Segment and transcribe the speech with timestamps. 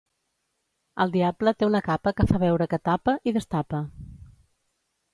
[1.05, 3.87] El diable té una capa que fa veure que tapa, i destapa.